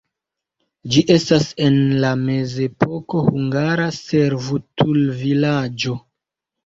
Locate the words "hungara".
3.29-3.85